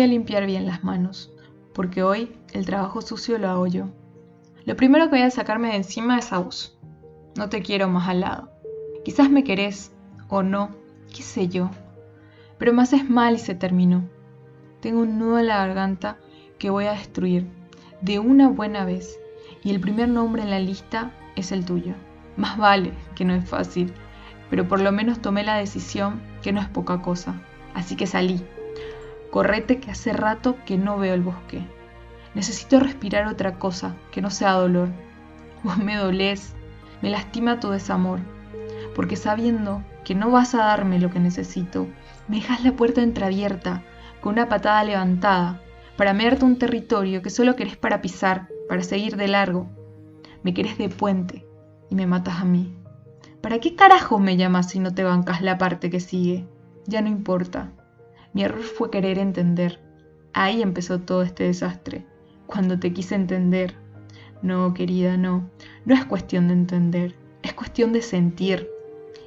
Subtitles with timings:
[0.00, 1.30] voy a limpiar bien las manos,
[1.74, 3.90] porque hoy el trabajo sucio lo hago yo.
[4.64, 6.78] Lo primero que voy a sacarme de encima es a vos.
[7.36, 8.50] No te quiero más al lado.
[9.04, 9.92] Quizás me querés,
[10.28, 10.70] o no,
[11.14, 11.70] qué sé yo.
[12.56, 14.08] Pero me haces mal y se terminó.
[14.80, 16.16] Tengo un nudo en la garganta
[16.58, 17.46] que voy a destruir,
[18.00, 19.18] de una buena vez,
[19.62, 21.92] y el primer nombre en la lista es el tuyo.
[22.38, 23.92] Más vale, que no es fácil,
[24.48, 27.34] pero por lo menos tomé la decisión que no es poca cosa.
[27.74, 28.42] Así que salí.
[29.30, 31.64] Correte que hace rato que no veo el bosque.
[32.34, 34.88] Necesito respirar otra cosa, que no sea dolor.
[35.62, 36.54] Vos me dolés,
[37.02, 38.20] me lastima tu desamor,
[38.94, 41.86] porque sabiendo que no vas a darme lo que necesito,
[42.28, 43.82] me dejas la puerta entreabierta,
[44.20, 45.60] con una patada levantada,
[45.96, 49.68] para mearte un territorio que solo querés para pisar, para seguir de largo.
[50.42, 51.46] Me querés de puente
[51.90, 52.74] y me matas a mí.
[53.40, 56.46] ¿Para qué carajo me llamas si no te bancas la parte que sigue?
[56.86, 57.72] Ya no importa.
[58.32, 59.80] Mi error fue querer entender.
[60.32, 62.06] Ahí empezó todo este desastre.
[62.46, 63.74] Cuando te quise entender.
[64.42, 65.50] No, querida, no.
[65.84, 67.14] No es cuestión de entender.
[67.42, 68.68] Es cuestión de sentir.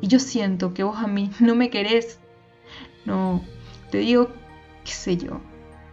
[0.00, 2.18] Y yo siento que vos a mí no me querés.
[3.04, 3.42] No,
[3.90, 4.28] te digo,
[4.84, 5.40] qué sé yo.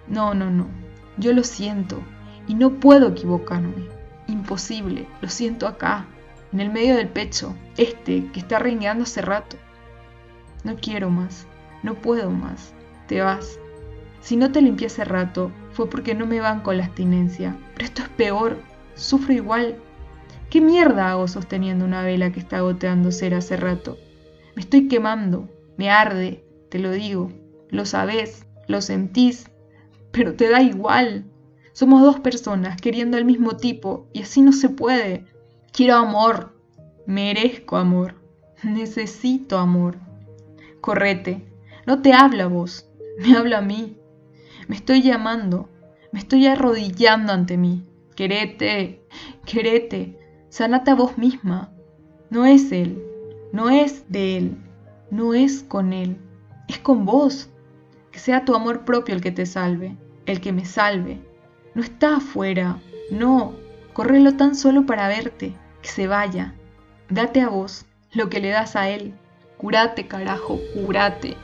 [0.07, 0.67] No, no, no.
[1.17, 2.01] Yo lo siento.
[2.47, 3.87] Y no puedo equivocarme.
[4.27, 5.07] Imposible.
[5.21, 6.07] Lo siento acá
[6.55, 9.57] en el medio del pecho, este que está rengueando hace rato.
[10.63, 11.47] No quiero más,
[11.83, 12.73] no puedo más,
[13.07, 13.59] te vas.
[14.21, 17.57] Si no te limpié hace rato, fue porque no me van con la abstinencia.
[17.73, 18.59] Pero esto es peor,
[18.95, 19.75] sufro igual.
[20.49, 23.97] ¿Qué mierda hago sosteniendo una vela que está goteando cera hace rato?
[24.55, 27.31] Me estoy quemando, me arde, te lo digo.
[27.69, 29.49] Lo sabés, lo sentís,
[30.11, 31.25] pero te da igual.
[31.73, 35.25] Somos dos personas queriendo al mismo tipo y así no se puede.
[35.73, 36.57] Quiero amor,
[37.05, 38.15] merezco amor,
[38.63, 39.97] necesito amor.
[40.79, 41.43] Correte,
[41.85, 43.97] no te habla vos, me habla a mí.
[44.67, 45.69] Me estoy llamando,
[46.11, 47.85] me estoy arrodillando ante mí.
[48.15, 49.05] Querete,
[49.45, 50.17] querete,
[50.49, 51.71] sanate a vos misma.
[52.29, 53.03] No es él,
[53.51, 54.57] no es de él,
[55.11, 56.17] no es con él,
[56.67, 57.49] es con vos.
[58.11, 61.19] Que sea tu amor propio el que te salve, el que me salve.
[61.73, 62.79] No está afuera,
[63.11, 63.53] no,
[63.93, 66.55] correlo tan solo para verte que se vaya.
[67.09, 69.13] Date a vos lo que le das a él.
[69.57, 71.37] Curate, carajo, curate.